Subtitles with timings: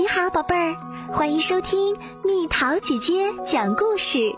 [0.00, 0.76] 你好，宝贝儿，
[1.12, 1.94] 欢迎收听
[2.24, 4.34] 蜜桃姐姐讲故事。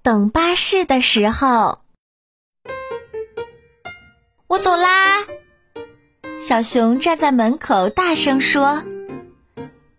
[0.00, 1.80] 等巴士的时候，
[4.46, 5.26] 我走啦！
[6.40, 8.82] 小熊站在门口大声说：“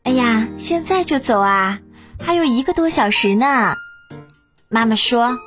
[0.01, 1.77] 哎呀，现在就走啊？
[2.19, 3.75] 还有一个多小时呢。”
[4.67, 5.37] 妈妈说：“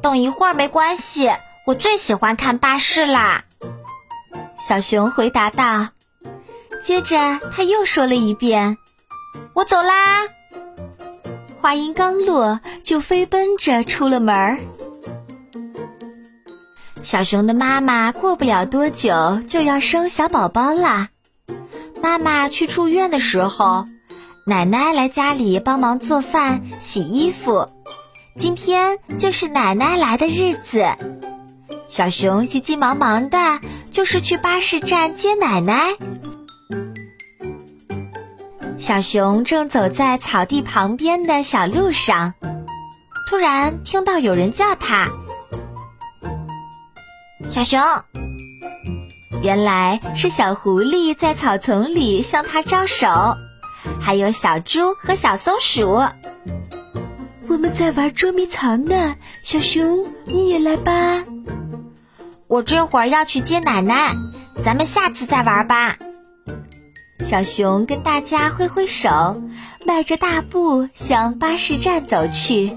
[0.00, 1.28] 等一会儿没关系，
[1.66, 3.42] 我最喜欢看巴士啦。”
[4.70, 5.88] 小熊回答道。
[6.80, 8.78] 接着他又说了一遍
[9.52, 10.28] ：“我走啦！”
[11.60, 14.58] 话音刚落，就飞奔着出了门儿。
[17.02, 21.08] 小熊的妈妈过不了多久就要生小宝宝啦。
[22.00, 23.88] 妈妈去住院的时候，
[24.46, 27.68] 奶奶来家里帮忙做饭、洗衣服。
[28.38, 30.86] 今天就是奶奶来的日子。
[31.90, 35.96] 小熊急急忙忙的，就是去巴士站接奶奶。
[38.78, 42.34] 小熊正走在草地旁边的小路上，
[43.28, 45.08] 突然听到有人叫他
[47.50, 47.80] ：“小熊！”
[49.42, 53.08] 原来是小狐狸在草丛里向他招手，
[54.00, 56.04] 还有小猪和小松鼠。
[57.48, 61.24] 我们在玩捉迷藏呢，小熊，你也来吧。
[62.50, 64.12] 我这会儿要去接奶奶，
[64.64, 65.96] 咱们下次再玩吧。
[67.24, 69.40] 小熊跟大家挥挥手，
[69.86, 72.76] 迈着大步向巴士站走去。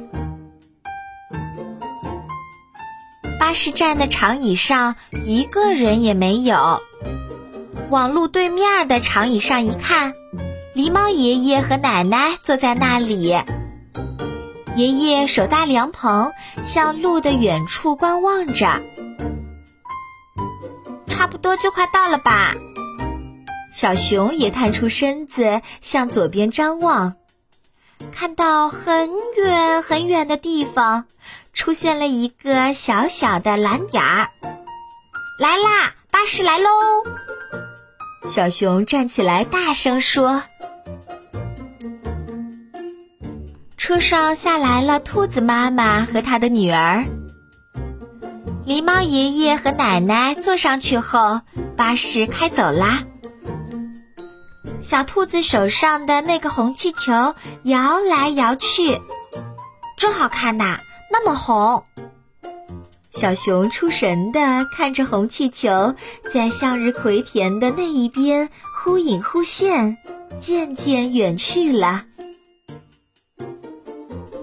[3.40, 6.80] 巴士站的长椅上一个人也没有。
[7.90, 10.14] 往路对面的长椅上一看，
[10.76, 13.36] 狸猫爷爷和奶奶坐在那里。
[14.76, 16.32] 爷爷手搭凉棚，
[16.64, 18.80] 向路的远处观望着。
[21.24, 22.54] 差不多就快到了吧。
[23.74, 27.16] 小熊也探出身子向左边张望，
[28.12, 31.06] 看到很远很远的地方
[31.54, 34.32] 出现了一个小小的蓝点儿。
[35.40, 36.68] 来啦，巴士来喽！
[38.28, 40.44] 小熊站起来大声说。
[43.78, 47.06] 车上下来了兔子妈妈和她的女儿。
[48.66, 51.42] 狸猫爷爷和奶奶坐上去后，
[51.76, 53.04] 巴士开走啦。
[54.80, 59.02] 小兔子手上的那个红气球摇来摇去，
[59.98, 60.80] 真好看呐，
[61.12, 61.84] 那么红。
[63.12, 65.94] 小熊出神的看着红气球
[66.32, 69.98] 在向日葵田的那一边忽隐忽现，
[70.40, 72.06] 渐渐远去了。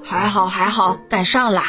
[0.02, 1.62] 还好还好，赶上了！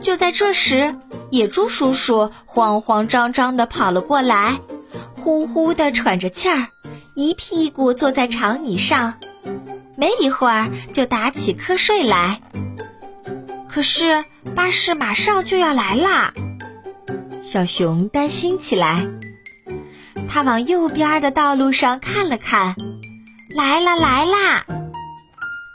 [0.00, 0.96] 就在这时。
[1.36, 4.58] 野猪叔叔慌慌张张地跑了过来，
[5.16, 6.68] 呼呼地喘着气儿，
[7.14, 9.18] 一屁股坐在长椅上，
[9.98, 12.40] 没一会儿就打起瞌睡来。
[13.68, 16.32] 可是巴士马上就要来啦，
[17.42, 19.06] 小熊担心起来。
[20.30, 22.76] 他往右边的道路上看了看，
[23.54, 24.64] 来了来啦！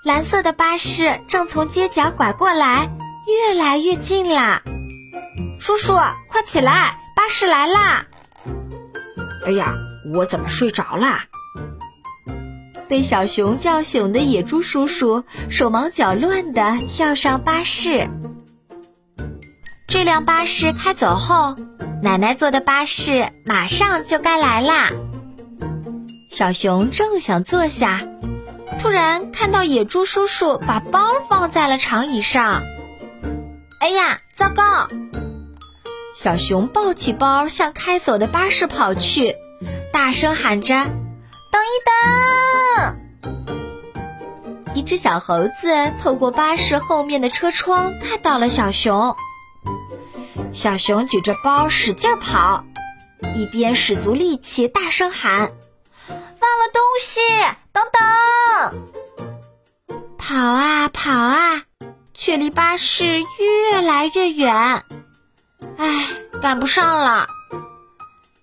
[0.04, 2.90] 蓝色的巴士正从街角拐过来，
[3.28, 4.64] 越来越近啦。
[5.62, 5.94] 叔叔，
[6.28, 8.08] 快起来，巴士来啦！
[9.46, 9.76] 哎呀，
[10.12, 11.26] 我怎么睡着啦？
[12.90, 18.10] 被小熊叫醒的野猪叔叔手忙脚乱地跳上巴士。
[19.88, 21.56] 这辆巴士开走后，
[22.02, 24.90] 奶奶坐的巴士马上就该来啦。
[26.32, 28.02] 小熊正想坐下，
[28.80, 32.64] 突然看到野猪叔叔把包放在了长椅上。
[33.80, 34.88] 哎呀，糟糕！
[36.14, 39.36] 小熊抱起包向开走的巴士跑去，
[39.92, 40.76] 大声喊着
[41.52, 42.98] ：“等一等！”
[44.76, 49.16] 一只小猴子透过巴士后面的车窗看到了小熊。
[50.52, 52.64] 小熊举着包使劲跑，
[53.36, 55.40] 一边使足力气大声喊
[56.10, 57.20] ：“忘了东西！
[57.72, 58.00] 等等！”
[60.20, 61.64] 跑啊跑啊，
[62.14, 64.84] 却离巴士越来越远。
[65.82, 66.06] 唉，
[66.44, 67.28] 赶不上了。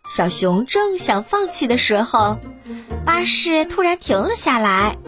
[0.05, 2.37] 小熊正想放弃的时候，
[3.07, 4.99] 巴士突然停了下来。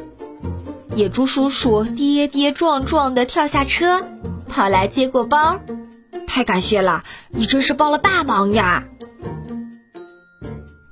[0.94, 4.06] 野猪叔叔跌跌撞撞地跳下车，
[4.48, 5.58] 跑来接过包。
[6.28, 8.84] 太感谢了，你真是帮了大忙呀！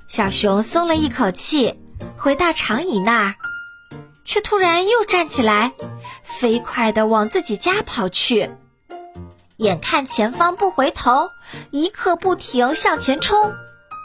[0.09, 1.79] 小熊松了一口气，
[2.17, 3.35] 回到长椅那儿，
[4.25, 5.71] 却突然又站起来，
[6.21, 8.49] 飞快地往自己家跑去。
[9.59, 11.31] 眼看前方不回头，
[11.69, 13.53] 一刻不停向前冲，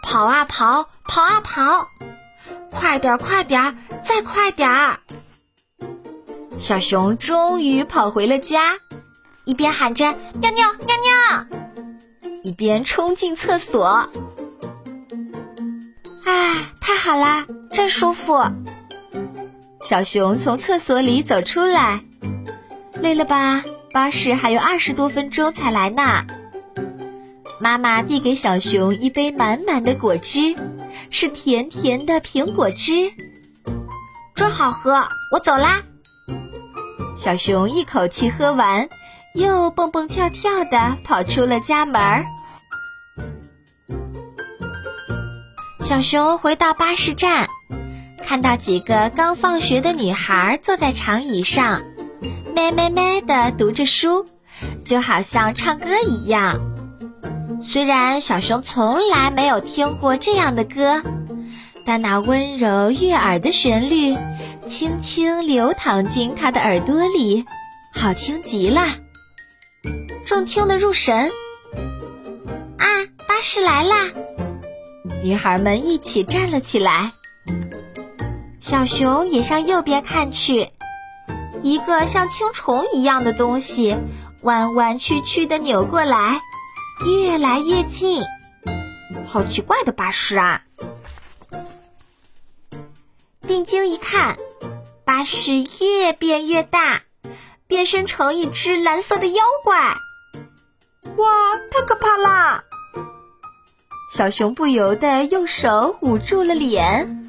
[0.03, 1.89] 跑啊跑，跑啊跑，
[2.73, 3.75] 快点儿快点儿，
[4.05, 4.99] 再快点儿！
[6.59, 8.79] 小熊终于跑回了家，
[9.45, 10.07] 一边喊着
[10.43, 11.61] “尿尿尿尿”，
[12.43, 13.85] 一边冲进厕所。
[13.85, 14.09] 啊，
[16.81, 18.43] 太好啦，真舒服！
[19.85, 22.01] 小熊从厕所里走出来，
[23.01, 23.63] 累了吧？
[23.95, 26.25] 巴士还有二十多分钟才来呢。
[27.61, 30.57] 妈妈递给小熊一杯满满的果汁，
[31.11, 33.13] 是甜甜的苹果汁，
[34.35, 35.07] 真好喝。
[35.31, 35.81] 我走啦。
[37.17, 38.89] 小熊一口气喝完，
[39.37, 42.27] 又蹦蹦跳跳的跑出了家门儿。
[45.79, 47.47] 小熊回到巴士站，
[48.27, 51.81] 看到几个刚放学的女孩坐在长椅上，
[52.55, 54.27] 咩咩咩的读着书，
[54.85, 56.61] 就好像唱歌一样。
[57.63, 61.03] 虽然小熊从来没有听过这样的歌，
[61.85, 64.17] 但那温柔悦耳的旋律，
[64.67, 67.45] 轻轻流淌进他的耳朵里，
[67.93, 68.87] 好听极了，
[70.25, 71.33] 正听得入神。
[72.79, 72.87] 啊，
[73.27, 74.11] 巴士来啦！
[75.23, 77.13] 女孩们一起站了起来，
[78.61, 80.69] 小熊也向右边看去，
[81.65, 83.97] 一个像青虫一样的东西
[84.43, 86.43] 弯弯曲曲的扭过来，
[87.07, 88.23] 越来越近。
[89.27, 90.61] 好奇怪的巴士啊！
[93.47, 94.37] 定睛一看，
[95.07, 97.01] 巴士越变越大，
[97.67, 99.97] 变身成一只蓝色的妖怪。
[101.17, 102.65] 哇，太可怕啦！
[104.13, 107.24] 小熊不由得用手捂住了脸。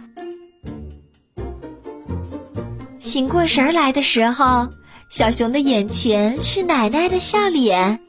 [3.16, 4.68] 醒过神来的时候，
[5.08, 8.02] 小熊的眼前是奶奶的笑脸。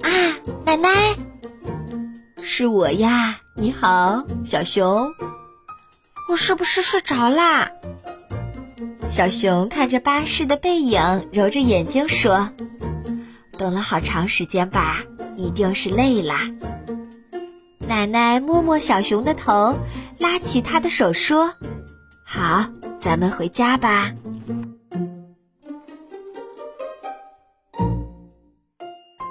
[0.00, 0.08] 啊，
[0.64, 0.90] 奶奶，
[2.40, 3.40] 是我呀！
[3.54, 5.12] 你好，小熊。
[6.26, 7.70] 我是不是睡着啦？
[9.10, 12.48] 小熊看着巴士的背影，揉着眼睛说
[13.58, 15.02] ：“等了好长时间吧，
[15.36, 16.50] 一定是累啦。”
[17.86, 19.78] 奶奶摸摸小熊的头，
[20.16, 21.52] 拉起他的手说
[22.24, 22.64] ：“好，
[23.02, 24.12] 咱们回家吧。”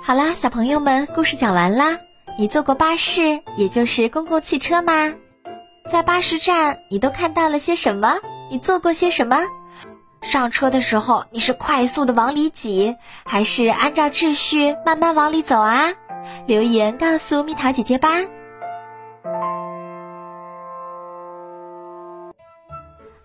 [0.03, 1.97] 好啦，小朋友们，故事讲完啦。
[2.37, 5.13] 你坐过巴士，也就是公共汽车吗？
[5.89, 8.17] 在巴士站，你都看到了些什么？
[8.49, 9.37] 你做过些什么？
[10.21, 15.93] 上车的时候，你是快速的往里挤，还是按照秩序慢慢往里走啊？
[16.45, 18.09] 留言告诉蜜桃姐姐吧。